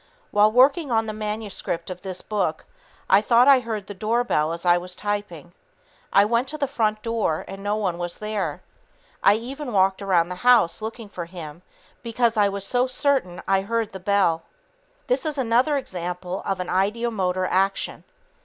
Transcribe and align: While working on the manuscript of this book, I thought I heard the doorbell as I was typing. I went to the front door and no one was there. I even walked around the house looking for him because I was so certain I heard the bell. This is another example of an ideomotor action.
While 0.31 0.51
working 0.51 0.89
on 0.91 1.05
the 1.05 1.13
manuscript 1.13 1.91
of 1.91 2.01
this 2.01 2.23
book, 2.23 2.65
I 3.07 3.21
thought 3.21 3.47
I 3.47 3.59
heard 3.59 3.85
the 3.85 3.93
doorbell 3.93 4.51
as 4.51 4.65
I 4.65 4.75
was 4.79 4.95
typing. 4.95 5.53
I 6.11 6.25
went 6.25 6.47
to 6.47 6.57
the 6.57 6.65
front 6.65 7.03
door 7.03 7.45
and 7.47 7.61
no 7.61 7.75
one 7.75 7.99
was 7.99 8.17
there. 8.17 8.63
I 9.21 9.35
even 9.35 9.71
walked 9.71 10.01
around 10.01 10.29
the 10.29 10.33
house 10.41 10.81
looking 10.81 11.07
for 11.07 11.25
him 11.25 11.61
because 12.01 12.35
I 12.35 12.49
was 12.49 12.65
so 12.65 12.87
certain 12.87 13.43
I 13.47 13.61
heard 13.61 13.91
the 13.91 13.99
bell. 13.99 14.41
This 15.05 15.23
is 15.23 15.37
another 15.37 15.77
example 15.77 16.41
of 16.47 16.59
an 16.59 16.67
ideomotor 16.67 17.47
action. 17.47 18.03